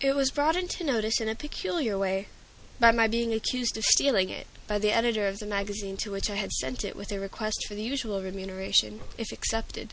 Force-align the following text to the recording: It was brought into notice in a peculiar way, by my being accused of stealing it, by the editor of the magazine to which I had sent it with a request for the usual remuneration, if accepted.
It 0.00 0.14
was 0.14 0.30
brought 0.30 0.54
into 0.54 0.84
notice 0.84 1.20
in 1.20 1.28
a 1.28 1.34
peculiar 1.34 1.98
way, 1.98 2.28
by 2.78 2.92
my 2.92 3.08
being 3.08 3.34
accused 3.34 3.76
of 3.76 3.84
stealing 3.84 4.30
it, 4.30 4.46
by 4.68 4.78
the 4.78 4.92
editor 4.92 5.26
of 5.26 5.40
the 5.40 5.46
magazine 5.46 5.96
to 5.96 6.12
which 6.12 6.30
I 6.30 6.36
had 6.36 6.52
sent 6.52 6.84
it 6.84 6.94
with 6.94 7.10
a 7.10 7.18
request 7.18 7.64
for 7.66 7.74
the 7.74 7.82
usual 7.82 8.22
remuneration, 8.22 9.00
if 9.18 9.32
accepted. 9.32 9.92